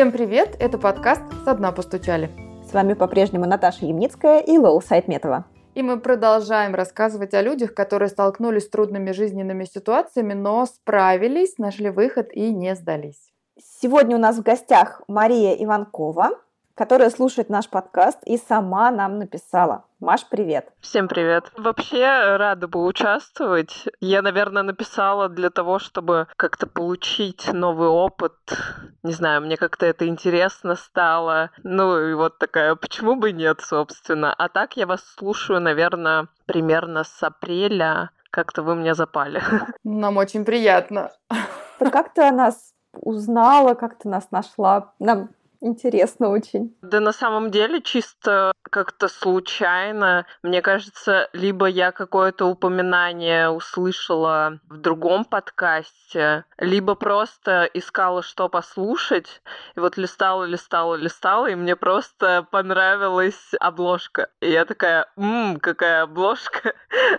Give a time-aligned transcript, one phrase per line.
[0.00, 0.56] Всем привет!
[0.58, 2.30] Это подкаст «Со дна постучали».
[2.66, 5.44] С вами по-прежнему Наташа Ямницкая и Лола Сайтметова.
[5.74, 11.90] И мы продолжаем рассказывать о людях, которые столкнулись с трудными жизненными ситуациями, но справились, нашли
[11.90, 13.30] выход и не сдались.
[13.58, 16.30] Сегодня у нас в гостях Мария Иванкова,
[16.80, 19.84] которая слушает наш подкаст и сама нам написала.
[20.00, 20.72] Маш, привет.
[20.80, 21.52] Всем привет.
[21.58, 23.86] Вообще рада бы участвовать.
[24.00, 28.32] Я, наверное, написала для того, чтобы как-то получить новый опыт.
[29.02, 31.50] Не знаю, мне как-то это интересно стало.
[31.64, 34.32] Ну и вот такая, почему бы нет, собственно.
[34.32, 38.08] А так я вас слушаю, наверное, примерно с апреля.
[38.30, 39.42] Как-то вы мне запали.
[39.84, 41.10] Нам очень приятно.
[41.78, 44.94] Ты как то нас узнала, как ты нас нашла?
[44.98, 45.28] Нам
[45.62, 46.74] Интересно очень.
[46.80, 50.24] Да на самом деле чисто как-то случайно.
[50.42, 59.42] Мне кажется, либо я какое-то упоминание услышала в другом подкасте, либо просто искала, что послушать.
[59.76, 64.30] И вот листала, листала, листала, и мне просто понравилась обложка.
[64.40, 66.74] И я такая, ммм, какая обложка.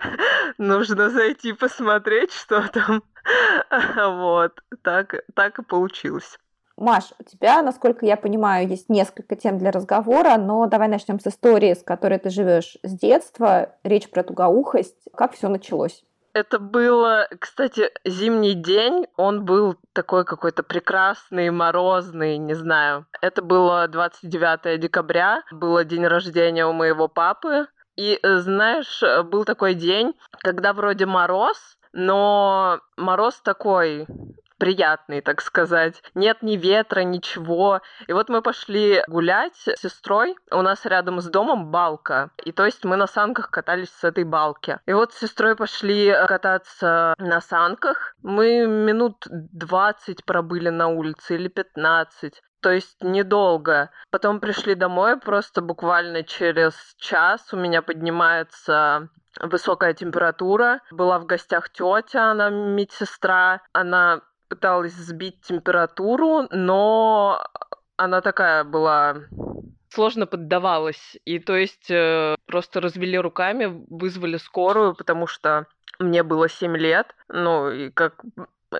[0.58, 3.04] Нужно зайти посмотреть, что там.
[3.98, 6.40] Вот, так, так и получилось.
[6.82, 11.28] Маш, у тебя, насколько я понимаю, есть несколько тем для разговора, но давай начнем с
[11.28, 13.76] истории, с которой ты живешь с детства.
[13.84, 14.98] Речь про тугоухость.
[15.16, 16.04] Как все началось?
[16.34, 19.06] Это было, кстати, зимний день.
[19.16, 23.06] Он был такой какой-то прекрасный, морозный, не знаю.
[23.22, 27.68] Это было 29 декабря, было день рождения у моего папы.
[27.96, 34.08] И, э, знаешь, был такой день, когда вроде мороз, но мороз такой
[34.62, 36.04] приятный, так сказать.
[36.14, 37.82] Нет ни ветра, ничего.
[38.06, 40.36] И вот мы пошли гулять с сестрой.
[40.52, 42.30] У нас рядом с домом балка.
[42.46, 44.78] И то есть мы на санках катались с этой балки.
[44.86, 48.16] И вот с сестрой пошли кататься на санках.
[48.22, 53.90] Мы минут 20 пробыли на улице или 15 то есть недолго.
[54.12, 60.82] Потом пришли домой, просто буквально через час у меня поднимается высокая температура.
[60.92, 63.62] Была в гостях тетя, она медсестра.
[63.74, 64.22] Она
[64.52, 67.42] пыталась сбить температуру, но
[67.96, 69.16] она такая была
[69.88, 71.18] сложно поддавалась.
[71.24, 75.68] И то есть э, просто развели руками, вызвали скорую, потому что
[76.00, 77.16] мне было 7 лет.
[77.30, 78.22] Ну, и как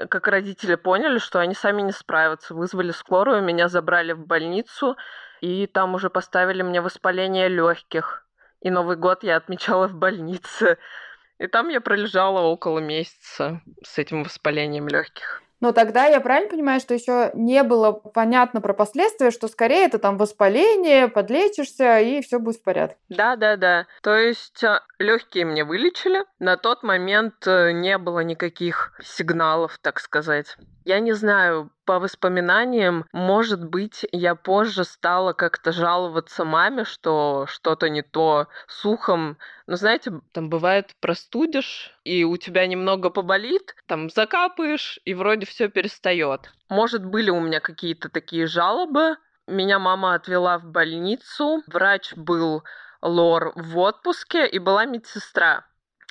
[0.10, 4.98] как родители поняли, что они сами не справятся, вызвали скорую, меня забрали в больницу,
[5.40, 8.26] и там уже поставили мне воспаление легких.
[8.62, 10.78] И Новый год я отмечала в больнице.
[11.40, 15.42] И там я пролежала около месяца с этим воспалением легких.
[15.62, 20.00] Но тогда я правильно понимаю, что еще не было понятно про последствия, что скорее это
[20.00, 22.98] там воспаление, подлечишься и все будет в порядке.
[23.10, 23.86] Да, да, да.
[24.02, 26.26] То есть а, легкие мне вылечили.
[26.40, 30.58] На тот момент э, не было никаких сигналов, так сказать.
[30.84, 37.90] Я не знаю, по воспоминаниям, может быть, я позже стала как-то жаловаться маме, что что-то
[37.90, 39.38] не то с ухом.
[39.68, 45.70] Но знаете, там бывает простудишь, и у тебя немного поболит, там закапаешь, и вроде все
[45.70, 46.52] перестает.
[46.70, 49.18] Может, были у меня какие-то такие жалобы.
[49.48, 51.64] Меня мама отвела в больницу.
[51.68, 52.64] Врач был
[53.02, 55.66] лор в отпуске, и была медсестра.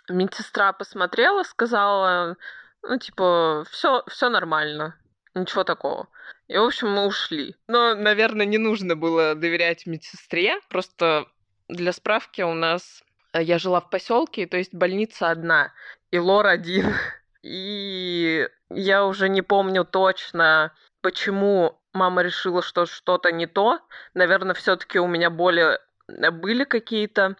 [0.09, 2.37] Медсестра посмотрела, сказала,
[2.83, 4.97] ну, типа, все, все нормально,
[5.35, 6.09] ничего такого.
[6.49, 7.55] И, в общем, мы ушли.
[7.69, 10.61] Но, наверное, не нужно было доверять медсестре.
[10.69, 11.27] Просто
[11.69, 13.03] для справки у нас...
[13.33, 15.73] Э, я жила в поселке, то есть больница одна,
[16.11, 16.95] и лор один.
[17.43, 23.81] И я уже не помню точно, почему мама решила, что что-то не то.
[24.13, 27.37] Наверное, все-таки у меня боли э, были какие-то.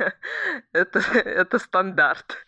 [0.72, 2.38] это, это стандарт,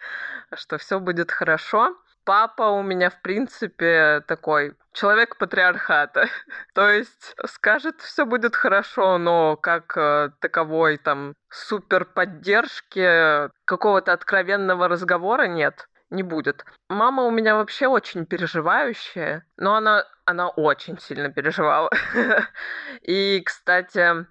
[0.55, 1.95] что все будет хорошо.
[2.26, 6.26] Папа у меня, в принципе, такой человек патриархата.
[6.75, 14.88] То есть скажет, все будет хорошо, но как э, таковой там супер поддержки, какого-то откровенного
[14.88, 16.64] разговора нет не будет.
[16.88, 21.90] Мама у меня вообще очень переживающая, но она, она очень сильно переживала.
[23.02, 24.26] И, кстати,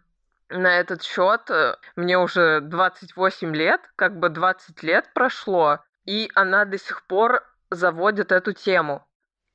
[0.49, 6.65] на этот счет э, мне уже 28 лет, как бы 20 лет прошло, и она
[6.65, 9.05] до сих пор заводит эту тему.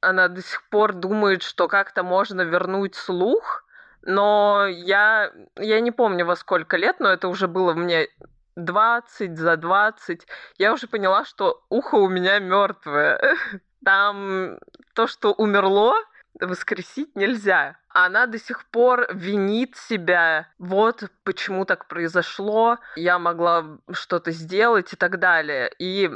[0.01, 3.65] Она до сих пор думает, что как-то можно вернуть слух,
[4.03, 8.09] но я, я не помню во сколько лет, но это уже было мне
[8.57, 10.27] 20 за 20,
[10.59, 13.37] я уже поняла, что ухо у меня мертвое.
[13.85, 14.59] Там
[14.95, 15.95] то, что умерло,
[16.41, 17.77] воскресить нельзя.
[17.89, 20.49] Она до сих пор винит себя.
[20.59, 22.79] Вот почему так произошло.
[22.97, 25.73] Я могла что-то сделать и так далее.
[25.79, 26.11] И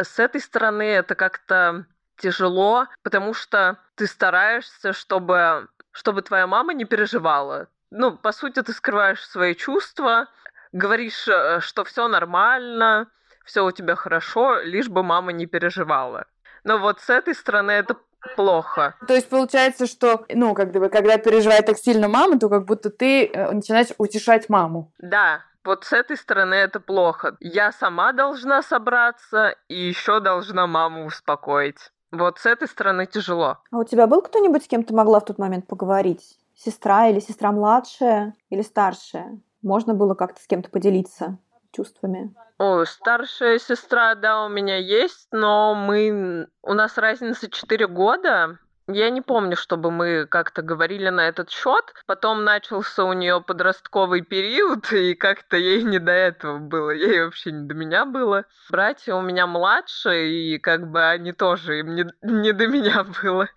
[0.00, 1.86] с этой стороны это как-то
[2.16, 7.68] тяжело, потому что ты стараешься, чтобы, чтобы твоя мама не переживала.
[7.90, 10.28] Ну, по сути, ты скрываешь свои чувства,
[10.72, 13.08] говоришь, э, что все нормально,
[13.44, 16.26] все у тебя хорошо, лишь бы мама не переживала.
[16.64, 17.96] Но вот с этой стороны это
[18.34, 18.94] плохо.
[19.06, 22.90] То есть получается, что, ну, как бы, когда переживает так сильно мама, то как будто
[22.90, 24.92] ты э, начинаешь утешать маму.
[24.98, 27.36] Да, вот с этой стороны это плохо.
[27.40, 31.90] Я сама должна собраться и еще должна маму успокоить.
[32.12, 33.58] Вот с этой стороны тяжело.
[33.70, 36.38] А у тебя был кто-нибудь, с кем ты могла в тот момент поговорить?
[36.54, 39.40] Сестра или сестра младшая или старшая?
[39.62, 41.38] Можно было как-то с кем-то поделиться
[41.76, 42.34] чувствами?
[42.58, 46.48] О, старшая сестра, да, у меня есть, но мы...
[46.62, 48.58] У нас разница 4 года.
[48.88, 51.92] Я не помню, чтобы мы как-то говорили на этот счет.
[52.06, 56.90] Потом начался у нее подростковый период, и как-то ей не до этого было.
[56.90, 58.44] Ей вообще не до меня было.
[58.70, 63.48] Братья у меня младше, и как бы они тоже, им не, не до меня было.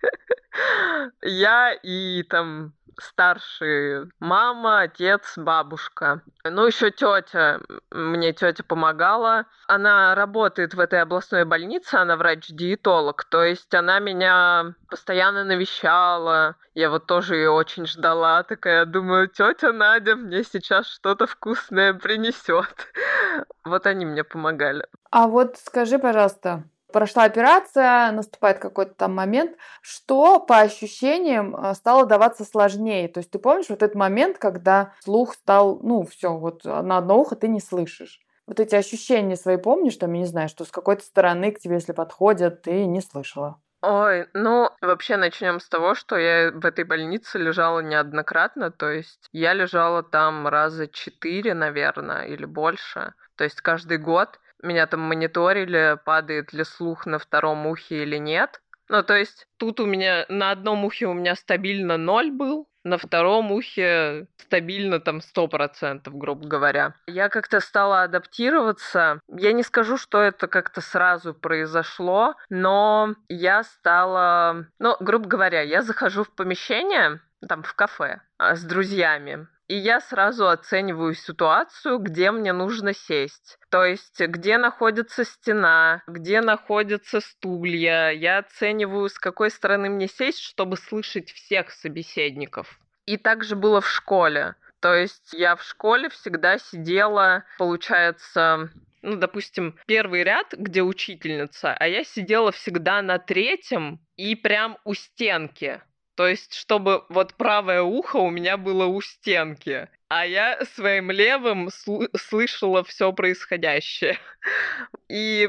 [1.22, 6.22] Я и там старшие мама, отец, бабушка.
[6.44, 7.60] Ну, еще тетя.
[7.90, 9.46] Мне тетя помогала.
[9.66, 13.24] Она работает в этой областной больнице, она врач-диетолог.
[13.24, 16.56] То есть она меня постоянно навещала.
[16.74, 18.42] Я вот тоже ее очень ждала.
[18.42, 22.66] Такая, думаю, тетя Надя мне сейчас что-то вкусное принесет.
[23.64, 24.84] Вот они мне помогали.
[25.10, 32.06] А вот скажи, пожалуйста, прошла операция, наступает какой-то там момент, что по ощущениям э, стало
[32.06, 33.08] даваться сложнее.
[33.08, 37.18] То есть ты помнишь вот этот момент, когда слух стал, ну, все, вот на одно
[37.18, 38.20] ухо ты не слышишь.
[38.46, 41.76] Вот эти ощущения свои помнишь, там, я не знаю, что с какой-то стороны к тебе,
[41.76, 43.60] если подходят, ты не слышала?
[43.82, 49.28] Ой, ну, вообще начнем с того, что я в этой больнице лежала неоднократно, то есть
[49.32, 55.98] я лежала там раза четыре, наверное, или больше, то есть каждый год меня там мониторили,
[56.04, 58.60] падает ли слух на втором ухе или нет.
[58.88, 62.98] Ну, то есть тут у меня на одном ухе у меня стабильно ноль был, на
[62.98, 66.94] втором ухе стабильно там сто процентов, грубо говоря.
[67.06, 69.20] Я как-то стала адаптироваться.
[69.28, 74.66] Я не скажу, что это как-то сразу произошло, но я стала...
[74.78, 80.00] Ну, грубо говоря, я захожу в помещение, там, в кафе а, с друзьями и я
[80.00, 83.56] сразу оцениваю ситуацию, где мне нужно сесть.
[83.68, 88.10] То есть, где находится стена, где находятся стулья.
[88.10, 92.80] Я оцениваю, с какой стороны мне сесть, чтобы слышать всех собеседников.
[93.06, 94.56] И также было в школе.
[94.80, 98.70] То есть я в школе всегда сидела, получается,
[99.02, 104.94] ну, допустим, первый ряд, где учительница, а я сидела всегда на третьем и прям у
[104.94, 105.80] стенки.
[106.20, 111.68] То есть, чтобы вот правое ухо у меня было у стенки, а я своим левым
[111.68, 114.18] сл- слышала все происходящее.
[115.08, 115.48] И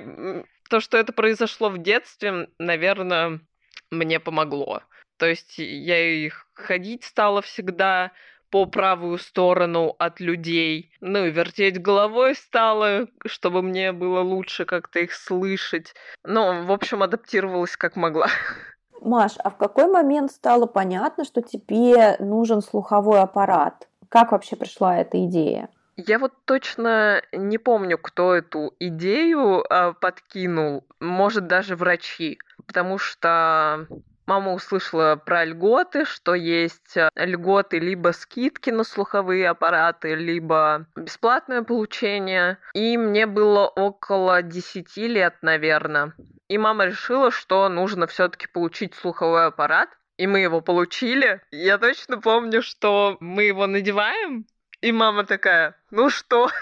[0.69, 3.41] то, что это произошло в детстве, наверное,
[3.89, 4.81] мне помогло.
[5.17, 8.13] То есть я и ходить стала всегда
[8.49, 10.93] по правую сторону от людей.
[11.01, 15.93] Ну и вертеть головой стала, чтобы мне было лучше как-то их слышать.
[16.23, 18.29] Ну, в общем, адаптировалась как могла.
[19.01, 23.88] Маш, а в какой момент стало понятно, что тебе нужен слуховой аппарат?
[24.10, 25.70] Как вообще пришла эта идея?
[25.98, 30.84] Я вот точно не помню, кто эту идею э, подкинул.
[31.00, 32.39] Может, даже врачи.
[32.65, 33.88] Потому что
[34.31, 41.63] Мама услышала про льготы, что есть э, льготы либо скидки на слуховые аппараты, либо бесплатное
[41.63, 42.57] получение.
[42.73, 46.13] И мне было около 10 лет, наверное.
[46.47, 49.89] И мама решила, что нужно все-таки получить слуховой аппарат.
[50.15, 51.41] И мы его получили.
[51.51, 54.45] Я точно помню, что мы его надеваем.
[54.79, 56.50] И мама такая, ну что?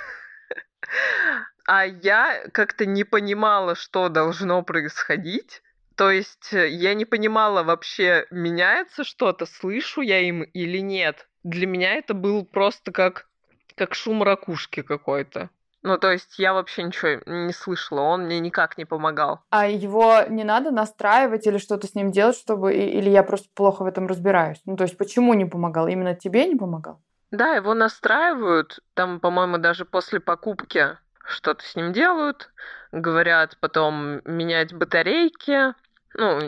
[1.68, 5.62] А я как-то не понимала, что должно происходить.
[6.00, 11.28] То есть э, я не понимала вообще, меняется что-то, слышу я им или нет.
[11.44, 13.28] Для меня это был просто как,
[13.76, 15.50] как шум ракушки какой-то.
[15.82, 19.42] Ну, то есть я вообще ничего не слышала, он мне никак не помогал.
[19.50, 22.74] А его не надо настраивать или что-то с ним делать, чтобы...
[22.74, 24.62] Или я просто плохо в этом разбираюсь?
[24.66, 25.90] Ну, то есть почему не помогал?
[25.90, 27.02] Именно тебе не помогал?
[27.30, 28.80] Да, его настраивают.
[28.94, 32.52] Там, по-моему, даже после покупки что-то с ним делают.
[32.94, 35.74] Говорят потом менять батарейки,
[36.16, 36.42] ну,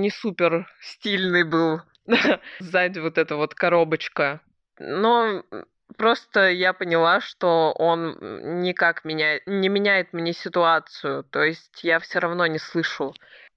[0.00, 1.80] не супер стильный был
[2.60, 4.40] сзади вот эта вот коробочка.
[4.78, 5.44] Но
[5.96, 8.16] просто я поняла, что он
[8.62, 11.24] никак меня, не меняет мне ситуацию.
[11.24, 13.14] То есть я все равно не слышу.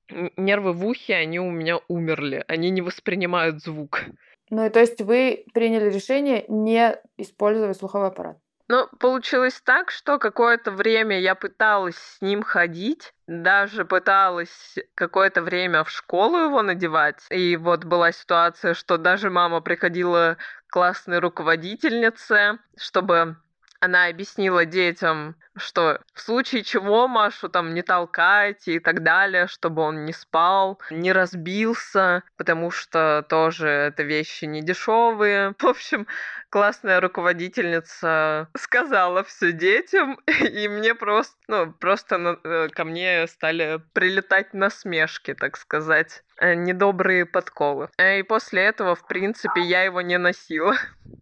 [0.10, 2.43] Нервы в ухе, они у меня умерли.
[2.48, 4.03] Они не воспринимают звук.
[4.50, 8.38] Ну и то есть вы приняли решение не использовать слуховой аппарат?
[8.70, 15.84] Ну, получилось так, что какое-то время я пыталась с ним ходить, даже пыталась какое-то время
[15.84, 17.25] в школу его надевать.
[17.29, 23.36] И вот была ситуация, что даже мама приходила к классной руководительнице, чтобы
[23.82, 29.81] она объяснила детям, что в случае чего Машу там не толкайте и так далее, чтобы
[29.81, 35.53] он не спал, не разбился, потому что тоже это вещи не дешевые.
[35.60, 36.07] В общем,
[36.50, 44.53] классная руководительница сказала все детям, и мне просто, ну, просто э, ко мне стали прилетать
[44.53, 47.89] насмешки, так сказать, э, недобрые подколы.
[47.98, 50.75] Э, и после этого, в принципе, я его не носила.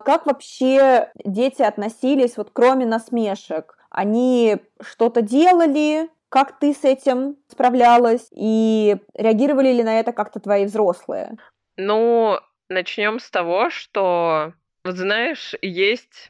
[0.04, 3.78] Как вообще дети относились, вот кроме насмешек?
[3.92, 8.28] Они что-то делали, как ты с этим справлялась?
[8.34, 11.38] И реагировали ли на это как-то твои взрослые?
[11.76, 14.54] Ну, начнем с того, что
[14.86, 16.30] вот знаешь, есть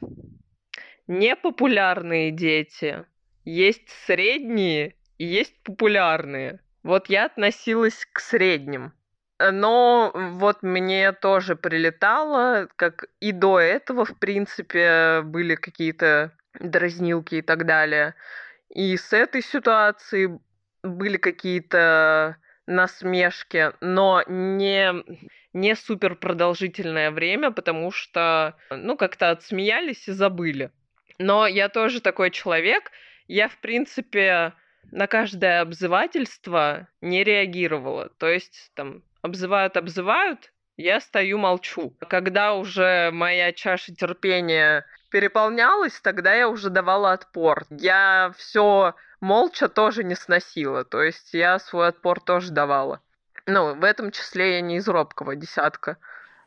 [1.06, 3.06] непопулярные дети,
[3.44, 6.60] есть средние и есть популярные.
[6.82, 8.92] Вот я относилась к средним.
[9.38, 17.42] Но вот мне тоже прилетало, как и до этого, в принципе, были какие-то дразнилки и
[17.42, 18.14] так далее.
[18.68, 20.38] И с этой ситуацией
[20.82, 24.92] были какие-то насмешки, но не
[25.52, 30.70] не супер продолжительное время, потому что, ну, как-то отсмеялись и забыли.
[31.18, 32.90] Но я тоже такой человек,
[33.28, 34.54] я, в принципе,
[34.90, 38.08] на каждое обзывательство не реагировала.
[38.18, 41.94] То есть, там, обзывают, обзывают, я стою, молчу.
[42.08, 47.64] Когда уже моя чаша терпения переполнялась, тогда я уже давала отпор.
[47.70, 50.84] Я все молча тоже не сносила.
[50.84, 53.00] То есть я свой отпор тоже давала.
[53.46, 55.98] Ну, в этом числе я не из робкого десятка.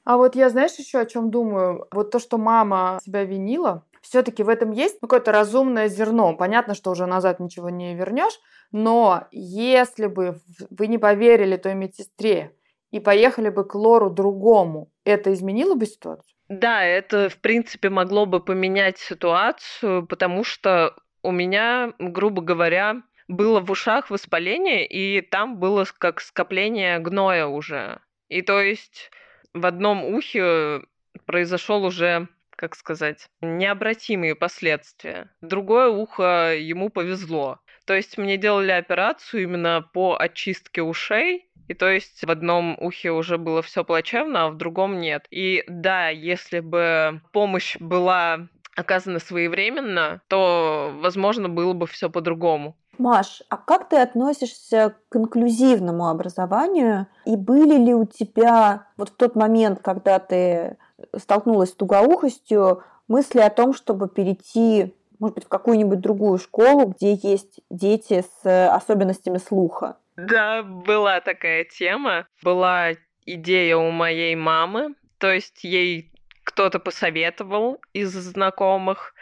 [0.03, 1.87] А вот я, знаешь, еще о чем думаю?
[1.91, 6.35] Вот то, что мама себя винила, все-таки в этом есть какое-то разумное зерно.
[6.35, 8.39] Понятно, что уже назад ничего не вернешь,
[8.71, 10.39] но если бы
[10.69, 12.55] вы не поверили той медсестре
[12.95, 16.33] и поехали бы к Лору другому, это изменило бы ситуацию?
[16.47, 23.59] Да, это, в принципе, могло бы поменять ситуацию, потому что у меня, грубо говоря, было
[23.59, 27.99] в ушах воспаление, и там было как скопление гноя уже.
[28.29, 29.11] И то есть
[29.53, 30.83] в одном ухе
[31.25, 35.31] произошел уже, как сказать, необратимые последствия.
[35.41, 37.59] Другое ухо ему повезло.
[37.85, 43.11] То есть мне делали операцию именно по очистке ушей, и то есть в одном ухе
[43.11, 45.25] уже было все плачевно, а в другом нет.
[45.31, 52.75] И да, если бы помощь была оказана своевременно, то, возможно, было бы все по-другому.
[52.97, 57.07] Маш, а как ты относишься к инклюзивному образованию?
[57.25, 60.77] И были ли у тебя вот в тот момент, когда ты
[61.17, 67.13] столкнулась с тугоухостью, мысли о том, чтобы перейти, может быть, в какую-нибудь другую школу, где
[67.13, 69.97] есть дети с особенностями слуха?
[70.15, 72.27] Да, была такая тема.
[72.41, 72.91] Была
[73.25, 76.11] идея у моей мамы, то есть ей
[76.43, 79.13] кто-то посоветовал из знакомых,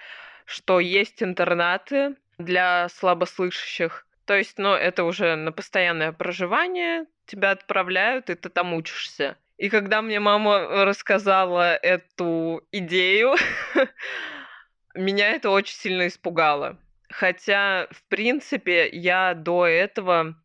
[0.45, 4.05] что есть интернаты для слабослышащих.
[4.25, 9.37] То есть, ну, это уже на постоянное проживание, тебя отправляют, и ты там учишься.
[9.57, 13.35] И когда мне мама рассказала эту идею,
[14.93, 16.77] меня это очень сильно испугало.
[17.09, 20.35] Хотя, в принципе, я до этого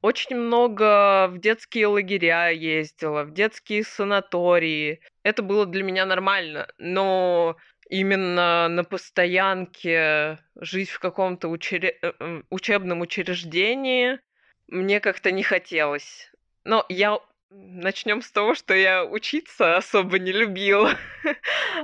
[0.00, 5.00] очень много в детские лагеря ездила, в детские санатории.
[5.22, 7.56] Это было для меня нормально, но
[7.88, 11.98] именно на постоянке жить в каком-то учре...
[12.02, 14.20] Э, учебном учреждении
[14.68, 16.30] мне как-то не хотелось.
[16.64, 17.18] Но я
[17.50, 20.96] Начнем с того, что я учиться особо не любила.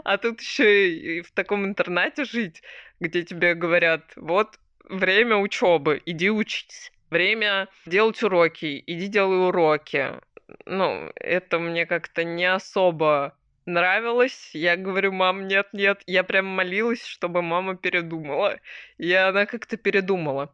[0.04, 2.62] А тут еще и в таком интернате жить,
[3.00, 6.92] где тебе говорят, вот время учебы, иди учись.
[7.10, 10.20] Время делать уроки, иди делай уроки.
[10.66, 14.50] Ну, это мне как-то не особо нравилось.
[14.52, 16.02] Я говорю, мам, нет, нет.
[16.06, 18.58] Я прям молилась, чтобы мама передумала.
[18.98, 20.52] И она как-то передумала.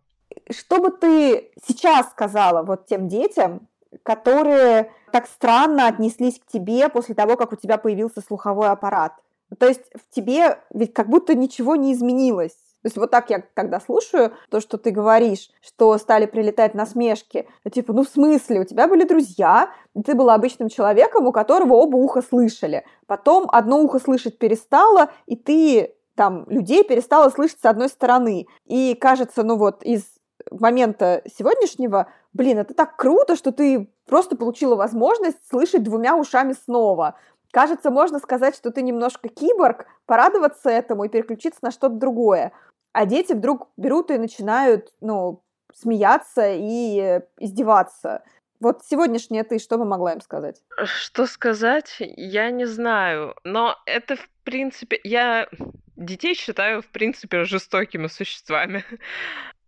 [0.50, 3.68] Что бы ты сейчас сказала вот тем детям,
[4.02, 9.12] которые так странно отнеслись к тебе после того, как у тебя появился слуховой аппарат?
[9.59, 12.57] То есть в тебе ведь как будто ничего не изменилось.
[12.83, 17.47] То есть вот так я когда слушаю то, что ты говоришь, что стали прилетать насмешки,
[17.71, 19.71] типа, ну в смысле, у тебя были друзья,
[20.04, 22.85] ты была обычным человеком, у которого оба уха слышали.
[23.07, 28.47] Потом одно ухо слышать перестало, и ты там людей перестала слышать с одной стороны.
[28.64, 30.04] И кажется, ну вот из
[30.50, 37.16] момента сегодняшнего, блин, это так круто, что ты просто получила возможность слышать двумя ушами снова.
[37.52, 42.52] Кажется, можно сказать, что ты немножко киборг, порадоваться этому и переключиться на что-то другое.
[42.93, 45.43] А дети вдруг берут и начинают, ну,
[45.75, 48.23] смеяться и издеваться.
[48.60, 50.62] Вот сегодняшняя ты, что бы могла им сказать?
[50.84, 53.34] Что сказать, я не знаю.
[53.43, 55.49] Но это, в принципе, я
[55.97, 58.84] детей считаю, в принципе, жестокими существами.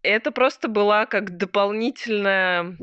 [0.03, 2.77] Это просто была как дополнительная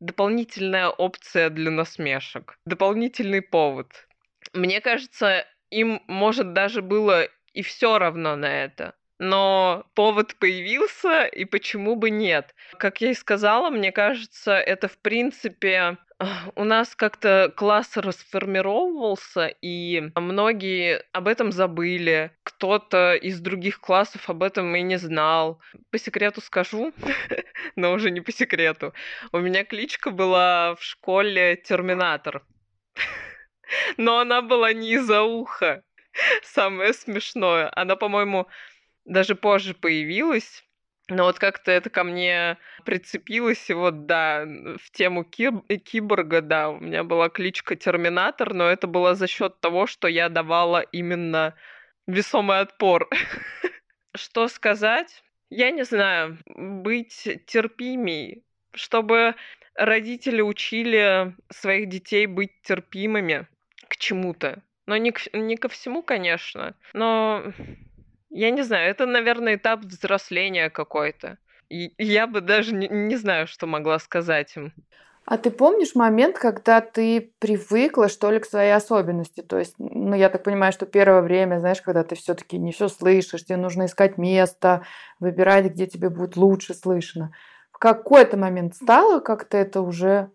[0.00, 4.08] дополнительная опция для насмешек, дополнительный повод.
[4.54, 11.44] Мне кажется, им, может, даже было и все равно на это но повод появился, и
[11.44, 12.54] почему бы нет?
[12.78, 15.98] Как я и сказала, мне кажется, это в принципе
[16.54, 22.32] у нас как-то класс расформировался, и многие об этом забыли.
[22.44, 25.60] Кто-то из других классов об этом и не знал.
[25.90, 26.94] По секрету скажу,
[27.76, 28.94] но уже не по секрету.
[29.32, 32.42] У меня кличка была в школе Терминатор.
[33.96, 35.84] Но она была не из-за уха.
[36.42, 37.70] Самое смешное.
[37.76, 38.48] Она, по-моему,
[39.10, 40.64] даже позже появилась.
[41.08, 46.70] Но вот как-то это ко мне прицепилось, и вот, да, в тему киб- киборга, да,
[46.70, 51.56] у меня была кличка Терминатор, но это было за счет того, что я давала именно
[52.06, 53.08] весомый отпор.
[54.14, 55.24] Что сказать?
[55.50, 59.34] Я не знаю, быть терпимей, чтобы
[59.74, 63.48] родители учили своих детей быть терпимыми
[63.88, 64.62] к чему-то.
[64.86, 67.52] Но не, к, не ко всему, конечно, но
[68.30, 71.38] я не знаю, это, наверное, этап взросления какой-то.
[71.68, 74.72] И я бы даже не, не знаю, что могла сказать им.
[75.24, 79.42] А ты помнишь момент, когда ты привыкла, что ли, к своей особенности?
[79.42, 82.88] То есть, ну, я так понимаю, что первое время, знаешь, когда ты все-таки не все
[82.88, 84.84] слышишь, тебе нужно искать место,
[85.20, 87.32] выбирать, где тебе будет лучше слышно.
[87.70, 90.30] В какой-то момент стало как-то это уже,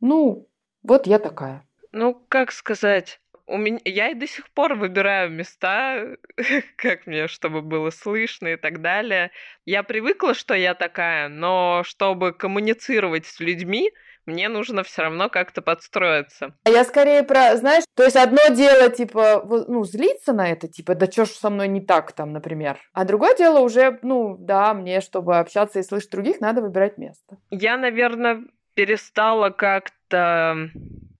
[0.00, 0.48] ну,
[0.82, 1.66] вот я такая.
[1.92, 6.16] Ну, как сказать, у меня я и до сих пор выбираю места,
[6.76, 9.30] как мне, чтобы было слышно и так далее.
[9.64, 13.90] Я привыкла, что я такая, но чтобы коммуницировать с людьми,
[14.26, 16.54] мне нужно все равно как-то подстроиться.
[16.64, 20.94] А я скорее про, знаешь, то есть одно дело, типа, ну, злиться на это, типа,
[20.94, 22.78] да что ж со мной не так там, например.
[22.92, 27.38] А другое дело уже, ну, да, мне, чтобы общаться и слышать других, надо выбирать место.
[27.50, 28.42] Я, наверное,
[28.74, 30.70] перестала как-то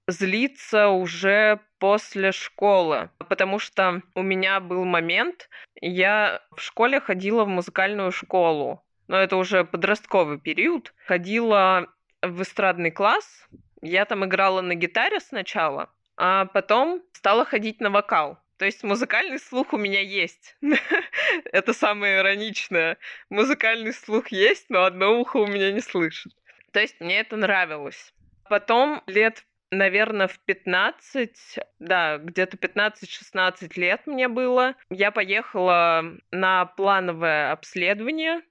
[0.09, 5.49] злиться уже после школы, потому что у меня был момент,
[5.81, 11.89] я в школе ходила в музыкальную школу, но это уже подростковый период, ходила
[12.23, 13.47] в эстрадный класс,
[13.83, 18.39] я там играла на гитаре сначала, а потом стала ходить на вокал.
[18.57, 20.57] То есть музыкальный слух у меня есть.
[21.45, 22.99] Это самое ироничное.
[23.31, 26.33] Музыкальный слух есть, но одно ухо у меня не слышит.
[26.73, 28.13] То есть мне это нравилось.
[28.49, 34.75] Потом лет наверное, в 15, да, где-то 15-16 лет мне было.
[34.91, 38.43] Я поехала на плановое обследование,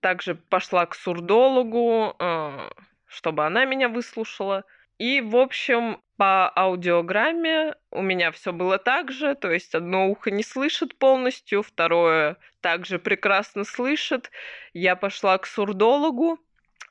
[0.00, 2.70] также пошла к сурдологу, э,
[3.06, 4.64] чтобы она меня выслушала.
[4.98, 10.30] И, в общем, по аудиограмме у меня все было так же, то есть одно ухо
[10.30, 14.30] не слышит полностью, второе также прекрасно слышит.
[14.72, 16.40] Я пошла к сурдологу,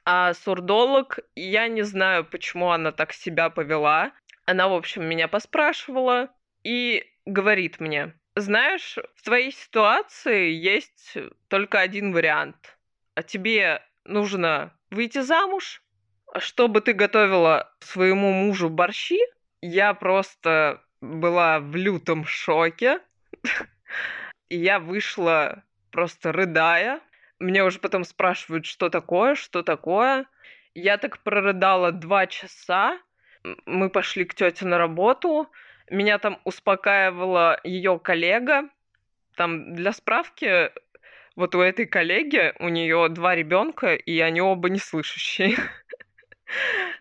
[0.05, 4.11] а сурдолог, я не знаю, почему она так себя повела.
[4.45, 6.29] Она, в общем, меня поспрашивала
[6.63, 12.77] и говорит мне, знаешь, в твоей ситуации есть только один вариант.
[13.15, 15.81] А тебе нужно выйти замуж
[16.39, 19.19] чтобы ты готовила своему мужу борщи,
[19.61, 22.99] я просто была в лютом шоке.
[24.49, 27.01] Я вышла просто рыдая.
[27.39, 30.25] Мне уже потом спрашивают, что такое, что такое.
[30.73, 32.99] Я так прорыдала два часа.
[33.65, 35.49] Мы пошли к тете на работу.
[35.89, 38.69] Меня там успокаивала ее коллега.
[39.35, 40.71] Там для справки,
[41.35, 45.57] вот у этой коллеги у нее два ребенка, и они оба не слышащие.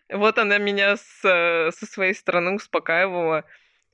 [0.09, 3.44] Вот она меня с, со своей стороны успокаивала,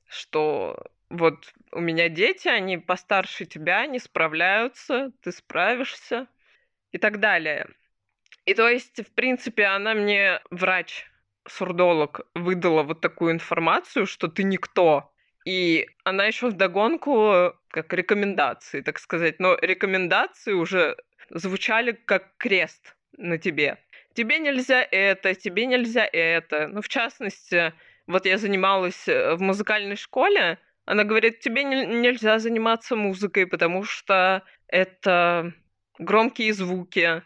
[0.08, 6.26] что вот у меня дети, они постарше тебя, не справляются, ты справишься
[6.92, 7.68] и так далее.
[8.46, 11.06] И то есть, в принципе, она мне, врач,
[11.46, 15.12] сурдолог, выдала вот такую информацию, что ты никто.
[15.44, 20.96] И она еще вдогонку, как рекомендации, так сказать, но рекомендации уже
[21.30, 23.78] звучали как крест на тебе
[24.14, 26.68] тебе нельзя это, тебе нельзя это.
[26.68, 27.72] Ну, в частности,
[28.06, 30.58] вот я занималась э, в музыкальной школе,
[30.90, 35.52] она говорит, тебе не, нельзя заниматься музыкой, потому что это
[36.00, 37.22] громкие звуки.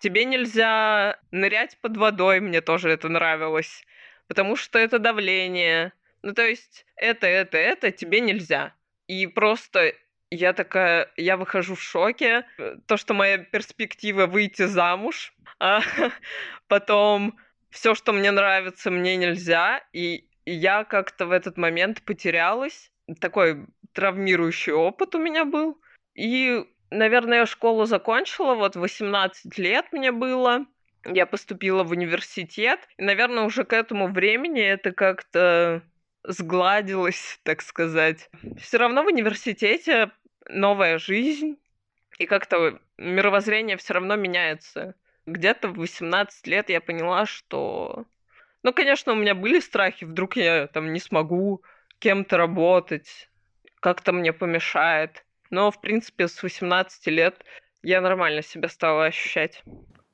[0.00, 3.84] Тебе нельзя нырять под водой, мне тоже это нравилось,
[4.28, 5.92] потому что это давление.
[6.22, 8.74] Ну, то есть это, это, это тебе нельзя.
[9.08, 9.92] И просто
[10.30, 12.46] я такая, я выхожу в шоке.
[12.86, 15.82] То, что моя перспектива выйти замуж, а
[16.66, 19.84] потом все, что мне нравится, мне нельзя.
[19.92, 22.90] И я как-то в этот момент потерялась.
[23.20, 25.80] Такой травмирующий опыт у меня был.
[26.14, 30.66] И, наверное, я школу закончила, вот 18 лет мне было.
[31.04, 32.80] Я поступила в университет.
[32.96, 35.82] И, наверное, уже к этому времени это как-то
[36.24, 38.30] сгладилось, так сказать.
[38.60, 40.12] Все равно в университете
[40.48, 41.56] новая жизнь,
[42.18, 44.94] и как-то мировоззрение все равно меняется.
[45.26, 48.06] Где-то в 18 лет я поняла, что...
[48.62, 51.62] Ну, конечно, у меня были страхи, вдруг я там не смогу
[52.02, 53.30] кем-то работать,
[53.80, 55.24] как-то мне помешает.
[55.50, 57.36] Но, в принципе, с 18 лет
[57.82, 59.62] я нормально себя стала ощущать.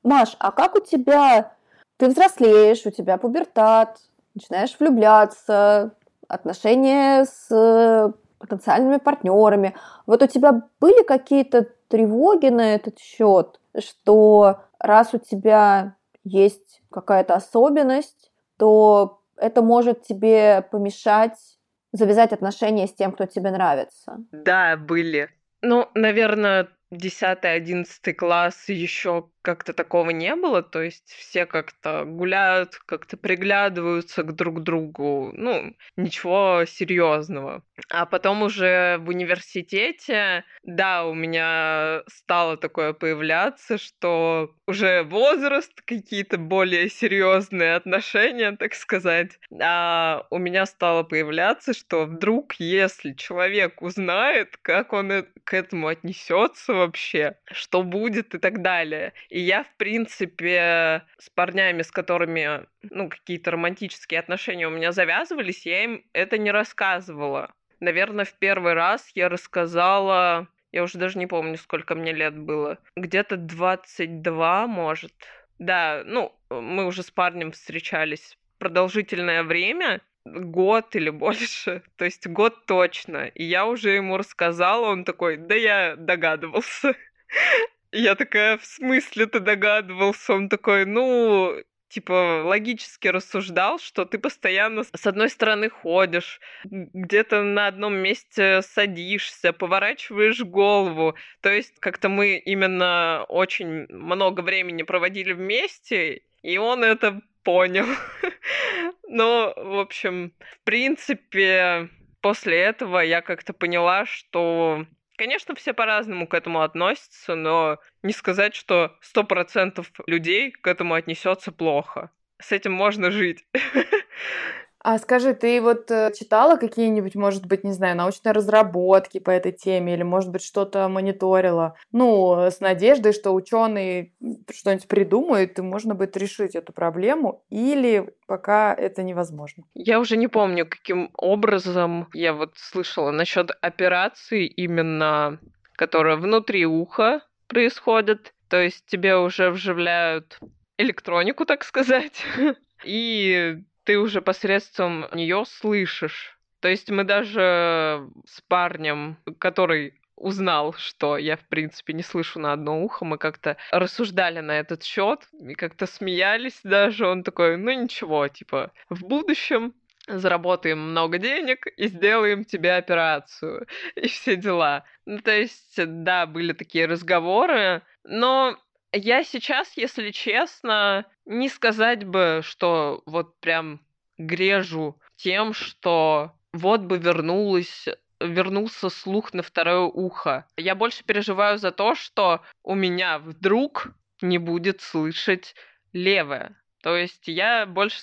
[0.03, 1.53] Маш, а как у тебя...
[1.97, 3.99] Ты взрослеешь, у тебя пубертат,
[4.33, 5.95] начинаешь влюбляться,
[6.29, 9.75] отношения с потенциальными партнерами.
[10.05, 17.33] Вот у тебя были какие-то тревоги на этот счет, что раз у тебя есть какая-то
[17.33, 21.58] особенность, то это может тебе помешать
[21.91, 24.17] завязать отношения с тем, кто тебе нравится.
[24.31, 25.29] Да, были.
[25.61, 33.17] Ну, наверное, 10-11 класс еще как-то такого не было, то есть все как-то гуляют, как-то
[33.17, 37.63] приглядываются к друг другу, ну, ничего серьезного.
[37.89, 46.37] А потом уже в университете, да, у меня стало такое появляться, что уже возраст, какие-то
[46.37, 54.57] более серьезные отношения, так сказать, а у меня стало появляться, что вдруг, если человек узнает,
[54.61, 61.03] как он к этому отнесется вообще, что будет и так далее, и я, в принципе,
[61.19, 66.51] с парнями, с которыми, ну, какие-то романтические отношения у меня завязывались, я им это не
[66.51, 67.53] рассказывала.
[67.79, 72.79] Наверное, в первый раз я рассказала, я уже даже не помню, сколько мне лет было,
[72.95, 75.13] где-то 22, может.
[75.59, 82.65] Да, ну, мы уже с парнем встречались продолжительное время, год или больше, то есть год
[82.65, 83.27] точно.
[83.27, 86.95] И я уже ему рассказала, он такой, да я догадывался.
[87.91, 90.33] Я такая, в смысле ты догадывался?
[90.33, 91.55] Он такой, ну,
[91.89, 99.53] типа, логически рассуждал, что ты постоянно с одной стороны ходишь, где-то на одном месте садишься,
[99.53, 101.15] поворачиваешь голову.
[101.41, 107.87] То есть как-то мы именно очень много времени проводили вместе, и он это понял.
[109.07, 111.89] Но, в общем, в принципе,
[112.21, 114.85] после этого я как-то поняла, что
[115.19, 120.93] Конечно, все по-разному к этому относятся, но не сказать, что сто процентов людей к этому
[120.93, 122.09] отнесется плохо.
[122.41, 123.45] С этим можно жить.
[124.81, 129.51] А скажи, ты вот э, читала какие-нибудь, может быть, не знаю, научные разработки по этой
[129.51, 131.75] теме или, может быть, что-то мониторила?
[131.91, 134.13] Ну, с надеждой, что ученые
[134.49, 139.65] что-нибудь придумают, и можно будет решить эту проблему, или пока это невозможно?
[139.73, 145.39] Я уже не помню, каким образом я вот слышала насчет операции именно,
[145.75, 148.33] которая внутри уха происходит.
[148.47, 150.39] То есть тебе уже вживляют
[150.77, 152.23] электронику, так сказать,
[152.85, 153.57] и
[153.89, 156.37] ты уже посредством нее слышишь.
[156.59, 162.53] То есть мы даже с парнем, который узнал, что я, в принципе, не слышу на
[162.53, 167.07] одно ухо, мы как-то рассуждали на этот счет и как-то смеялись даже.
[167.07, 169.73] Он такой, ну ничего, типа, в будущем
[170.05, 174.83] заработаем много денег и сделаем тебе операцию и все дела.
[175.07, 178.55] Ну, то есть, да, были такие разговоры, но
[178.93, 183.81] я сейчас, если честно, не сказать бы, что вот прям
[184.17, 187.87] грежу тем, что вот бы вернулась
[188.19, 190.45] вернулся слух на второе ухо.
[190.57, 195.55] Я больше переживаю за то, что у меня вдруг не будет слышать
[195.93, 196.57] левое.
[196.81, 197.99] То есть я больше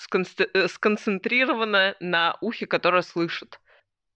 [0.54, 3.60] э, сконцентрирована на ухе, которое слышит.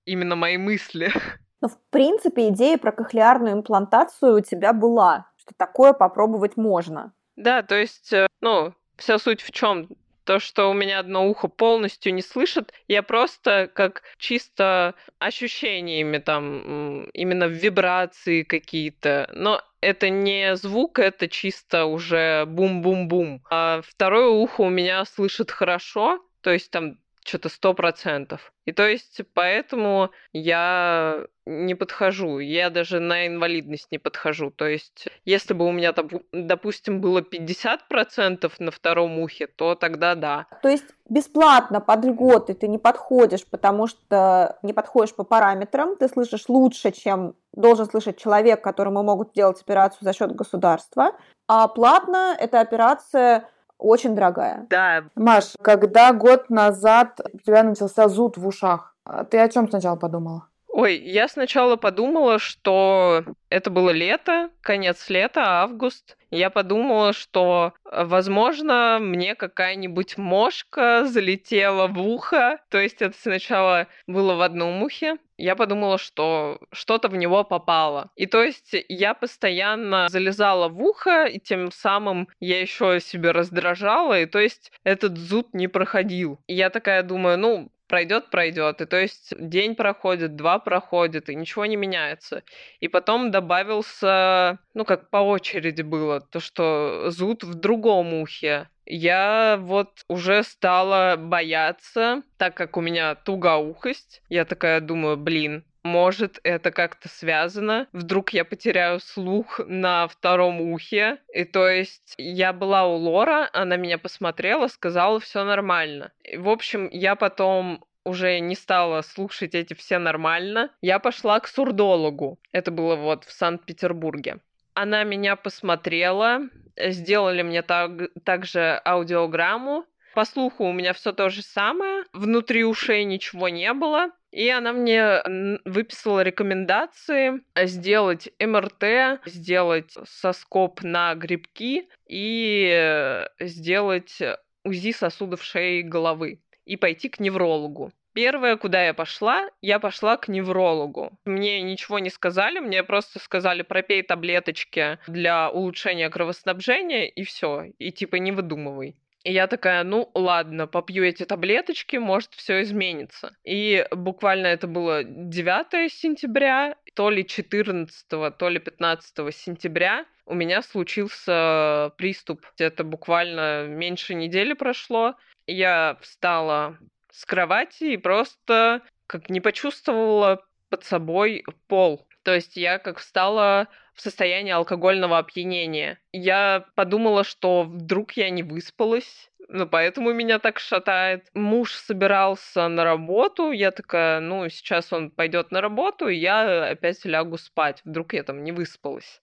[0.04, 1.12] Именно мои мысли.
[1.60, 7.12] Но, в принципе, идея про кохлеарную имплантацию у тебя была что такое попробовать можно.
[7.36, 9.88] Да, то есть, э, ну, вся суть в чем?
[10.24, 17.04] То, что у меня одно ухо полностью не слышит, я просто как чисто ощущениями там,
[17.14, 19.28] именно вибрации какие-то.
[19.32, 23.42] Но это не звук, это чисто уже бум-бум-бум.
[23.50, 28.52] А второе ухо у меня слышит хорошо, то есть там что-то сто процентов.
[28.64, 34.50] И то есть поэтому я не подхожу, я даже на инвалидность не подхожу.
[34.50, 35.94] То есть если бы у меня,
[36.32, 40.46] допустим, было 50% на втором ухе, то тогда да.
[40.62, 46.08] То есть бесплатно под льготы ты не подходишь, потому что не подходишь по параметрам, ты
[46.08, 51.16] слышишь лучше, чем должен слышать человек, которому могут сделать операцию за счет государства,
[51.48, 53.48] а платно эта операция
[53.80, 54.66] очень дорогая.
[54.70, 55.04] Да.
[55.14, 59.96] Маш, когда год назад у тебя начался зуд в ушах, а ты о чем сначала
[59.96, 60.46] подумала?
[60.72, 66.16] Ой, я сначала подумала, что это было лето, конец лета, август.
[66.30, 72.60] Я подумала, что, возможно, мне какая-нибудь мошка залетела в ухо.
[72.70, 75.16] То есть это сначала было в одном ухе.
[75.36, 78.10] Я подумала, что что-то в него попало.
[78.14, 84.20] И то есть я постоянно залезала в ухо, и тем самым я еще себе раздражала,
[84.20, 86.38] и то есть этот зуд не проходил.
[86.46, 88.80] И я такая думаю, ну, пройдет, пройдет.
[88.80, 92.44] И то есть день проходит, два проходит, и ничего не меняется.
[92.78, 98.68] И потом добавился, ну, как по очереди было, то, что зуд в другом ухе.
[98.86, 104.22] Я вот уже стала бояться, так как у меня тугоухость.
[104.28, 107.86] Я такая думаю, блин, может, это как-то связано.
[107.92, 111.18] Вдруг я потеряю слух на втором ухе.
[111.32, 116.12] И то есть я была у Лора, она меня посмотрела, сказала, все нормально.
[116.24, 120.70] И, в общем, я потом уже не стала слушать эти все нормально.
[120.80, 122.38] Я пошла к сурдологу.
[122.52, 124.38] Это было вот в Санкт-Петербурге.
[124.74, 126.40] Она меня посмотрела,
[126.76, 127.90] сделали мне так,
[128.24, 129.84] также аудиограмму.
[130.14, 132.04] По слуху у меня все то же самое.
[132.12, 134.10] Внутри ушей ничего не было.
[134.32, 135.22] И она мне
[135.64, 144.18] выписала рекомендации сделать МРТ, сделать соскоб на грибки и э, сделать
[144.64, 147.92] УЗИ сосудов шеи и головы и пойти к неврологу.
[148.12, 151.12] Первое, куда я пошла, я пошла к неврологу.
[151.24, 157.72] Мне ничего не сказали, мне просто сказали пропей таблеточки для улучшения кровоснабжения и все.
[157.78, 158.96] И типа не выдумывай.
[159.22, 163.36] И я такая, ну ладно, попью эти таблеточки, может все изменится.
[163.44, 170.62] И буквально это было 9 сентября, то ли 14, то ли 15 сентября у меня
[170.62, 172.46] случился приступ.
[172.58, 175.16] Это буквально меньше недели прошло.
[175.46, 176.78] Я встала
[177.10, 182.06] с кровати и просто как не почувствовала под собой пол.
[182.22, 185.98] То есть я как встала в состоянии алкогольного опьянения.
[186.12, 191.26] Я подумала, что вдруг я не выспалась, ну, поэтому меня так шатает.
[191.34, 197.04] Муж собирался на работу, я такая, ну, сейчас он пойдет на работу, и я опять
[197.04, 199.20] лягу спать, вдруг я там не выспалась.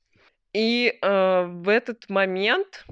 [0.53, 2.85] И э, в этот момент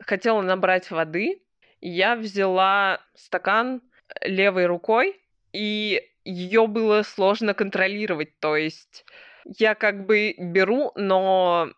[0.00, 1.42] хотела набрать воды,
[1.80, 3.80] я взяла стакан
[4.20, 8.38] левой рукой и ее было сложно контролировать.
[8.38, 9.04] То есть
[9.44, 11.72] я как бы беру, но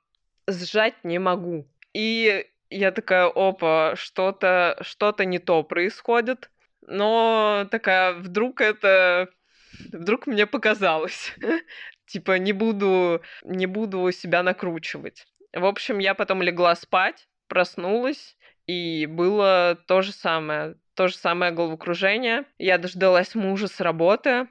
[0.47, 1.67] сжать не могу.
[1.93, 6.51] И я такая, опа, что-то что не то происходит.
[6.87, 9.29] Но такая, вдруг это...
[9.93, 11.35] Вдруг мне показалось.
[12.07, 15.27] типа, не буду, не буду себя накручивать.
[15.53, 20.77] В общем, я потом легла спать, проснулась, и было то же самое.
[20.95, 22.45] То же самое головокружение.
[22.59, 24.49] Я дождалась мужа с работы.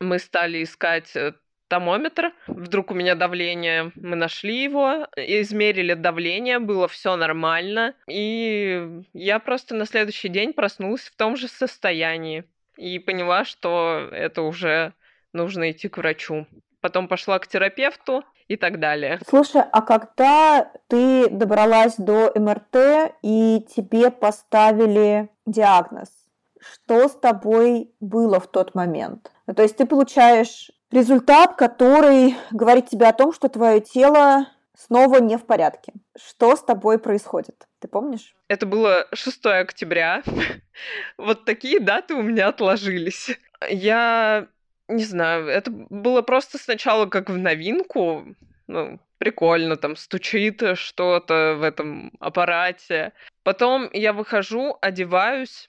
[0.00, 1.34] Мы стали искать э,
[1.72, 2.34] томометр.
[2.48, 7.94] Вдруг у меня давление, мы нашли его, измерили давление, было все нормально.
[8.06, 12.44] И я просто на следующий день проснулась в том же состоянии
[12.76, 14.92] и поняла, что это уже
[15.32, 16.46] нужно идти к врачу.
[16.82, 19.18] Потом пошла к терапевту и так далее.
[19.26, 26.10] Слушай, а когда ты добралась до МРТ и тебе поставили диагноз,
[26.60, 29.32] что с тобой было в тот момент?
[29.56, 35.36] То есть ты получаешь результат, который говорит тебе о том, что твое тело снова не
[35.36, 35.92] в порядке.
[36.16, 37.66] Что с тобой происходит?
[37.80, 38.34] Ты помнишь?
[38.48, 40.22] Это было 6 октября.
[41.18, 43.38] Вот такие даты у меня отложились.
[43.68, 44.48] Я
[44.88, 48.34] не знаю, это было просто сначала как в новинку.
[48.66, 53.12] Ну, прикольно, там стучит что-то в этом аппарате.
[53.42, 55.68] Потом я выхожу, одеваюсь,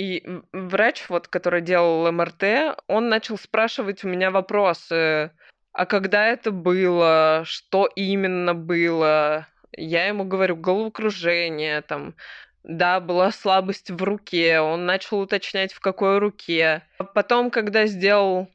[0.00, 5.30] и врач, вот, который делал МРТ, он начал спрашивать у меня вопросы.
[5.72, 7.42] А когда это было?
[7.44, 9.46] Что именно было?
[9.76, 12.14] Я ему говорю, головокружение, там,
[12.62, 14.60] да, была слабость в руке.
[14.60, 16.82] Он начал уточнять, в какой руке.
[17.14, 18.48] Потом, когда сделал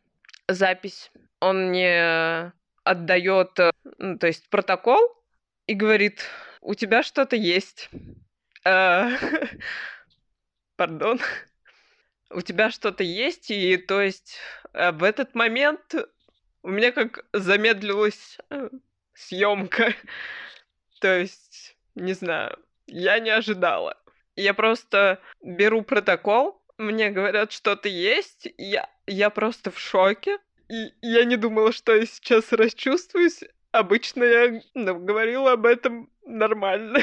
[0.48, 2.54] запись, он мне
[2.84, 3.52] отдает,
[4.00, 5.00] ну, то есть протокол
[5.68, 6.26] и говорит,
[6.62, 7.92] у тебя что-то есть.
[10.76, 11.20] Пардон,
[12.30, 14.38] у тебя что-то есть, и то есть
[14.74, 15.96] э, в этот момент
[16.64, 18.70] у меня как замедлилась э,
[19.14, 19.94] съемка.
[21.02, 22.58] То есть, не знаю,
[22.88, 24.02] я не ожидала.
[24.36, 30.40] Я просто беру протокол, мне говорят, что-то есть, я, я просто в шоке.
[30.68, 33.44] И я не думала, что я сейчас расчувствуюсь.
[33.72, 37.00] Обычно я ну, говорила об этом нормально.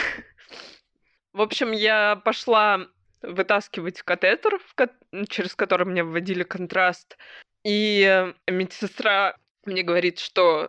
[1.32, 2.86] В общем, я пошла
[3.22, 4.60] вытаскивать катетер,
[5.28, 7.16] через который мне вводили контраст.
[7.64, 10.68] И медсестра мне говорит, что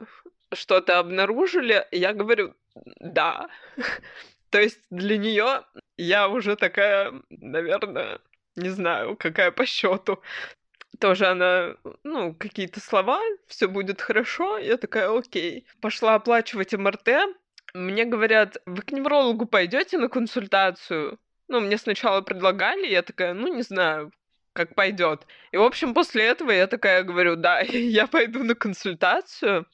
[0.53, 1.87] что-то обнаружили.
[1.91, 2.55] Я говорю,
[2.99, 3.49] да.
[4.49, 5.63] То есть для нее
[5.97, 8.19] я уже такая, наверное,
[8.55, 10.21] не знаю, какая по счету.
[10.99, 14.59] Тоже она, ну, какие-то слова, все будет хорошо.
[14.59, 15.65] Я такая, окей.
[15.81, 17.09] Пошла оплачивать МРТ.
[17.73, 21.17] Мне говорят, вы к неврологу пойдете на консультацию?
[21.47, 24.11] Ну, мне сначала предлагали, я такая, ну, не знаю,
[24.53, 25.25] как пойдет.
[25.51, 29.65] И, в общем, после этого я такая говорю, да, я пойду на консультацию.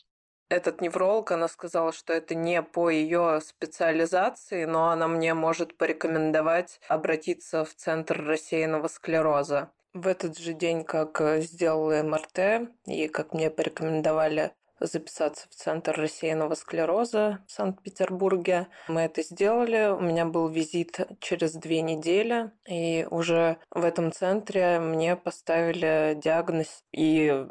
[0.50, 6.82] Этот невролог, она сказала, что это не по ее специализации, но она мне может порекомендовать
[6.88, 9.70] обратиться в Центр рассеянного склероза.
[9.94, 16.56] В этот же день, как сделала МРТ и как мне порекомендовали записаться в Центр рассеянного
[16.56, 18.68] склероза в Санкт-Петербурге.
[18.88, 19.92] Мы это сделали.
[19.92, 26.84] У меня был визит через две недели, и уже в этом центре мне поставили диагноз,
[26.92, 27.46] и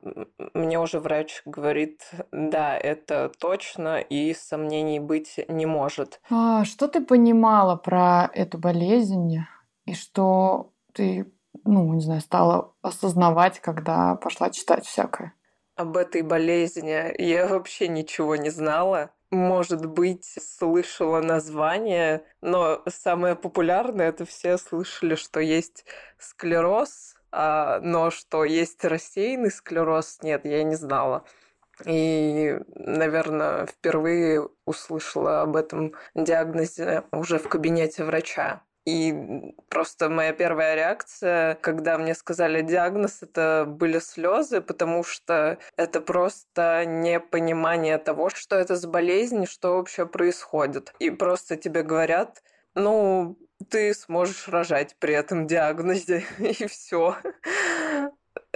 [0.54, 6.20] мне уже врач говорит, да, это точно, и сомнений быть не может.
[6.30, 9.38] А что ты понимала про эту болезнь,
[9.84, 11.32] и что ты
[11.64, 15.34] ну, не знаю, стала осознавать, когда пошла читать всякое?
[15.78, 19.10] Об этой болезни я вообще ничего не знала.
[19.30, 25.84] Может быть, слышала название, но самое популярное это все слышали, что есть
[26.18, 31.24] склероз, а, но что есть рассеянный склероз, нет, я не знала.
[31.84, 38.64] И, наверное, впервые услышала об этом диагнозе уже в кабинете врача.
[38.88, 39.14] И
[39.68, 46.86] просто моя первая реакция, когда мне сказали диагноз, это были слезы, потому что это просто
[46.86, 50.94] непонимание того, что это за болезнь, что вообще происходит.
[51.00, 52.42] И просто тебе говорят,
[52.74, 53.36] ну,
[53.68, 57.14] ты сможешь рожать при этом диагнозе, и все.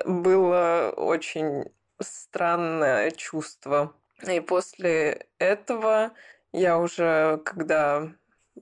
[0.07, 1.65] Было очень
[2.01, 3.95] странное чувство.
[4.27, 6.13] И после этого
[6.53, 8.15] я уже, когда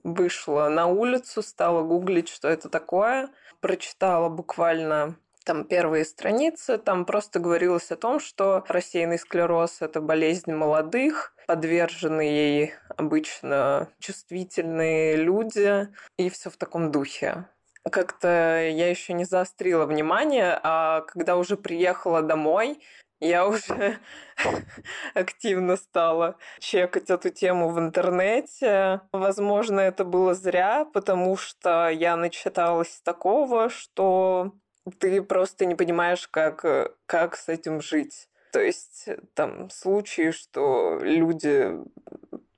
[0.04, 3.30] вышла на улицу, стала гуглить, что это такое.
[3.60, 10.52] Прочитала буквально там первые страницы, там просто говорилось о том, что рассеянный склероз– это болезнь
[10.52, 15.88] молодых, подвержены ей обычно чувствительные люди,
[16.18, 17.46] и все в таком духе.
[17.90, 22.78] как-то я еще не заострила внимание, а когда уже приехала домой,
[23.20, 23.98] я уже
[25.14, 29.02] активно стала чекать эту тему в интернете.
[29.12, 34.52] Возможно, это было зря, потому что я начиталась такого, что
[34.98, 36.64] ты просто не понимаешь, как,
[37.06, 38.28] как с этим жить.
[38.52, 41.78] То есть там случаи, что люди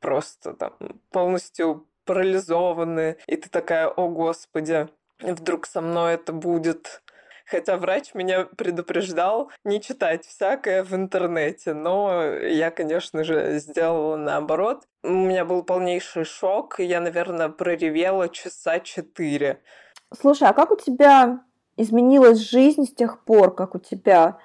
[0.01, 0.75] просто там
[1.11, 4.89] полностью парализованы, и ты такая, о господи,
[5.21, 7.03] вдруг со мной это будет.
[7.53, 14.85] Хотя врач меня предупреждал не читать всякое в интернете, но я, конечно же, сделала наоборот.
[15.03, 19.61] У меня был полнейший шок, и я, наверное, проревела часа четыре.
[20.19, 21.41] Слушай, а как у тебя
[21.77, 24.39] изменилась жизнь с тех пор, как у тебя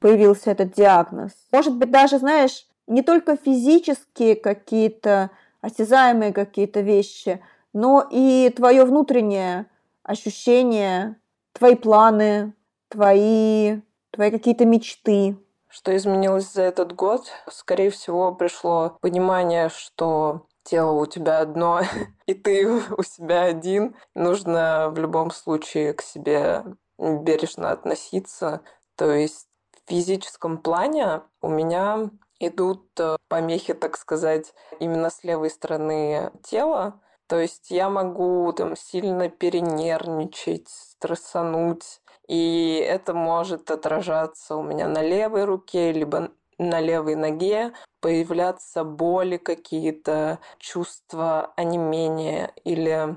[0.00, 1.32] появился этот диагноз?
[1.52, 5.30] Может быть, даже, знаешь, не только физические какие-то
[5.60, 7.44] осязаемые какие-то вещи,
[7.74, 9.66] но и твое внутреннее
[10.04, 11.16] ощущение,
[11.56, 12.54] твои планы,
[12.88, 13.80] твои,
[14.10, 15.36] твои какие-то мечты.
[15.68, 17.26] Что изменилось за этот год?
[17.50, 21.80] Скорее всего, пришло понимание, что тело у тебя одно,
[22.26, 23.96] и ты у себя один.
[24.14, 26.64] Нужно в любом случае к себе
[26.98, 28.60] бережно относиться.
[28.96, 35.50] То есть в физическом плане у меня идут э, помехи, так сказать, именно с левой
[35.50, 37.00] стороны тела.
[37.26, 45.02] То есть я могу там сильно перенервничать, стрессануть, и это может отражаться у меня на
[45.02, 53.16] левой руке, либо на левой ноге, появляться боли какие-то, чувства онемения, или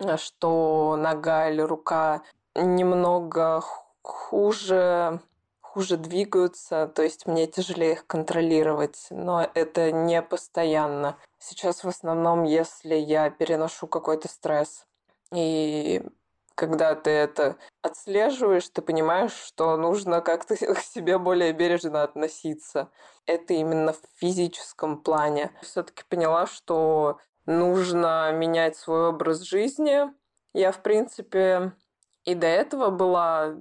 [0.00, 2.22] э, что нога или рука
[2.54, 3.62] немного
[4.02, 5.20] хуже
[5.72, 11.16] хуже двигаются, то есть мне тяжелее их контролировать, но это не постоянно.
[11.40, 14.86] Сейчас в основном, если я переношу какой-то стресс,
[15.32, 16.04] и
[16.54, 22.90] когда ты это отслеживаешь, ты понимаешь, что нужно как-то к себе более бережно относиться.
[23.24, 25.50] Это именно в физическом плане.
[25.62, 30.02] Все-таки поняла, что нужно менять свой образ жизни.
[30.52, 31.72] Я, в принципе,
[32.24, 33.56] и до этого была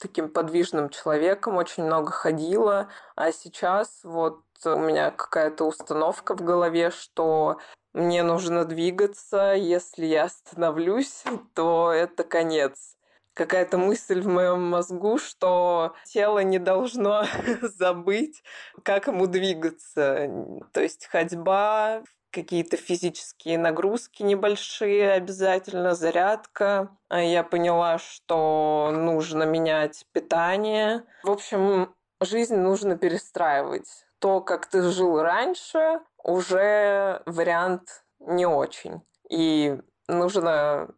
[0.00, 6.90] таким подвижным человеком, очень много ходила, а сейчас вот у меня какая-то установка в голове,
[6.90, 7.58] что
[7.92, 11.22] мне нужно двигаться, если я остановлюсь,
[11.54, 12.96] то это конец.
[13.34, 17.24] Какая-то мысль в моем мозгу, что тело не должно
[17.62, 18.42] забыть,
[18.82, 20.30] как ему двигаться.
[20.72, 22.02] То есть ходьба,
[22.34, 26.96] какие-то физические нагрузки небольшие обязательно, зарядка.
[27.08, 31.04] А я поняла, что нужно менять питание.
[31.22, 34.03] В общем, жизнь нужно перестраивать.
[34.24, 37.82] То, как ты жил раньше, уже вариант
[38.20, 39.02] не очень.
[39.28, 40.88] И нужно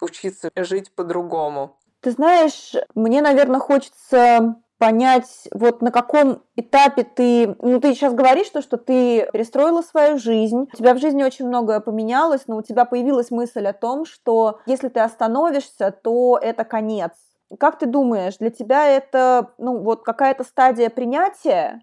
[0.00, 1.80] учиться жить по-другому.
[2.00, 7.56] Ты знаешь, мне, наверное, хочется понять, вот на каком этапе ты...
[7.60, 11.48] Ну, ты сейчас говоришь, что, что ты перестроила свою жизнь, у тебя в жизни очень
[11.48, 16.62] многое поменялось, но у тебя появилась мысль о том, что если ты остановишься, то это
[16.62, 17.10] конец.
[17.58, 21.82] Как ты думаешь, для тебя это ну, вот какая-то стадия принятия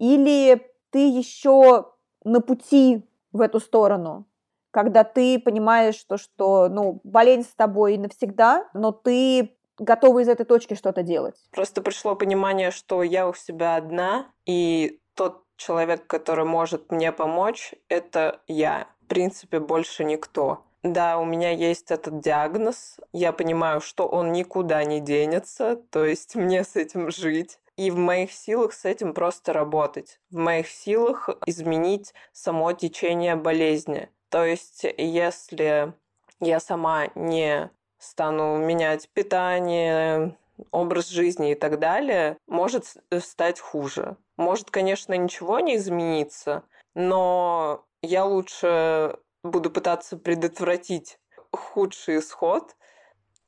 [0.00, 1.92] или ты еще
[2.24, 4.26] на пути в эту сторону?
[4.72, 10.46] когда ты понимаешь, что, что ну, болезнь с тобой навсегда, но ты готова из этой
[10.46, 11.36] точки что-то делать.
[11.50, 17.74] Просто пришло понимание, что я у себя одна, и тот человек, который может мне помочь,
[17.88, 18.86] это я.
[19.02, 20.64] В принципе, больше никто.
[20.82, 22.96] Да, у меня есть этот диагноз.
[23.12, 27.58] Я понимаю, что он никуда не денется, то есть мне с этим жить.
[27.80, 30.20] И в моих силах с этим просто работать.
[30.28, 34.10] В моих силах изменить само течение болезни.
[34.28, 35.94] То есть, если
[36.40, 40.36] я сама не стану менять питание,
[40.70, 42.84] образ жизни и так далее, может
[43.20, 44.18] стать хуже.
[44.36, 46.64] Может, конечно, ничего не измениться,
[46.94, 51.18] но я лучше буду пытаться предотвратить
[51.50, 52.76] худший исход,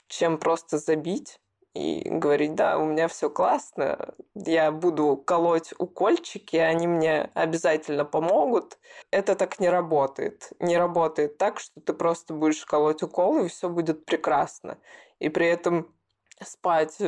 [0.08, 1.38] чем просто забить
[1.74, 8.78] и говорить, да, у меня все классно, я буду колоть укольчики, они мне обязательно помогут.
[9.10, 10.52] Это так не работает.
[10.58, 14.78] Не работает так, что ты просто будешь колоть уколы, и все будет прекрасно.
[15.18, 15.94] И при этом
[16.42, 16.98] спать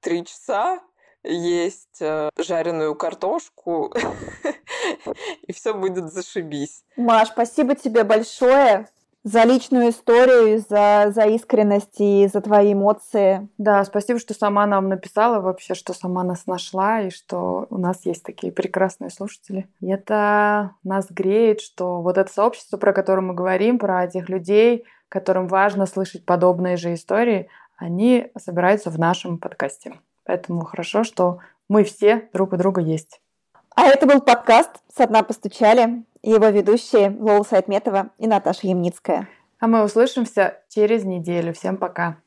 [0.00, 0.80] три часа,
[1.24, 3.92] есть э, жареную картошку,
[5.42, 6.84] и все будет зашибись.
[6.96, 8.88] Маш, спасибо тебе большое
[9.28, 13.48] за личную историю, за, за искренность и за твои эмоции.
[13.58, 18.06] Да, спасибо, что сама нам написала вообще, что сама нас нашла, и что у нас
[18.06, 19.68] есть такие прекрасные слушатели.
[19.80, 24.84] И это нас греет, что вот это сообщество, про которое мы говорим, про этих людей,
[25.10, 29.94] которым важно слышать подобные же истории, они собираются в нашем подкасте.
[30.24, 33.20] Поэтому хорошо, что мы все друг у друга есть.
[33.76, 39.28] А это был подкаст «Со дна постучали» его ведущие Лола Сайтметова и Наташа Ямницкая.
[39.60, 41.52] А мы услышимся через неделю.
[41.52, 42.18] Всем пока.